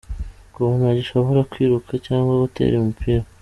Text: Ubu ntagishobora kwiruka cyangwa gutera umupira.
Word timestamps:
Ubu 0.61 0.73
ntagishobora 0.79 1.41
kwiruka 1.51 1.91
cyangwa 2.05 2.33
gutera 2.43 2.73
umupira. 2.77 3.23